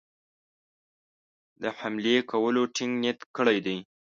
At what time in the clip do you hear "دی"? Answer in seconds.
3.65-3.77